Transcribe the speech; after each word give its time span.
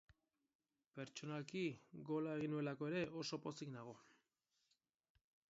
Pertsonalki, 0.99 1.61
gola 2.11 2.33
egin 2.39 2.53
nuelako 2.57 2.91
ere 2.93 3.05
oso 3.23 3.41
pozik 3.45 3.75
nago. 3.77 3.95